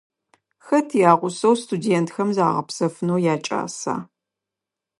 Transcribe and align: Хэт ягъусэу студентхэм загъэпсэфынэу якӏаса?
Хэт 0.65 0.89
ягъусэу 1.11 1.55
студентхэм 1.63 2.29
загъэпсэфынэу 2.37 3.23
якӏаса? 3.33 3.95